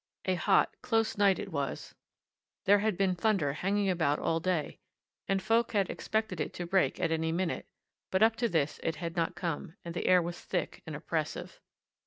A 0.25 0.33
hot, 0.33 0.73
close 0.81 1.15
night 1.15 1.37
it 1.37 1.51
was 1.51 1.93
there 2.65 2.79
had 2.79 2.97
been 2.97 3.13
thunder 3.15 3.53
hanging 3.53 3.87
about 3.87 4.17
all 4.17 4.39
day, 4.39 4.79
and 5.27 5.39
folk 5.43 5.73
had 5.73 5.91
expected 5.91 6.41
it 6.41 6.55
to 6.55 6.65
break 6.65 6.99
at 6.99 7.11
any 7.11 7.31
minute, 7.31 7.67
but 8.09 8.23
up 8.23 8.35
to 8.37 8.49
this 8.49 8.79
it 8.81 8.95
had 8.95 9.15
not 9.15 9.35
come, 9.35 9.75
and 9.85 9.93
the 9.93 10.07
air 10.07 10.19
was 10.19 10.41
thick 10.41 10.81
and 10.87 10.95
oppressive. 10.95 11.59